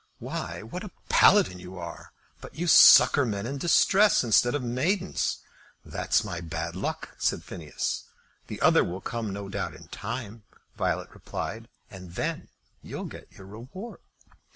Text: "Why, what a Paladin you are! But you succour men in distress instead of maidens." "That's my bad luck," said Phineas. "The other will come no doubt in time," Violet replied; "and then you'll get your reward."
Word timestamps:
"Why, 0.17 0.63
what 0.63 0.83
a 0.83 0.89
Paladin 1.09 1.59
you 1.59 1.77
are! 1.77 2.11
But 2.39 2.55
you 2.55 2.65
succour 2.65 3.23
men 3.23 3.45
in 3.45 3.59
distress 3.59 4.23
instead 4.23 4.55
of 4.55 4.63
maidens." 4.63 5.43
"That's 5.85 6.23
my 6.23 6.41
bad 6.41 6.75
luck," 6.75 7.09
said 7.19 7.43
Phineas. 7.43 8.05
"The 8.47 8.59
other 8.61 8.83
will 8.83 9.01
come 9.01 9.31
no 9.31 9.47
doubt 9.47 9.75
in 9.75 9.89
time," 9.89 10.41
Violet 10.75 11.11
replied; 11.13 11.67
"and 11.91 12.15
then 12.15 12.47
you'll 12.81 13.05
get 13.05 13.27
your 13.31 13.45
reward." 13.45 13.99